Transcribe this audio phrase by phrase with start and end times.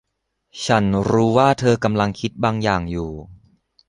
[0.65, 3.11] ฉันรู้ว่าเธอกำลังคิดบางอย่างอยู่